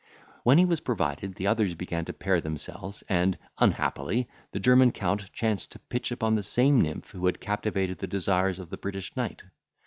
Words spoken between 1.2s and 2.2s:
the others began to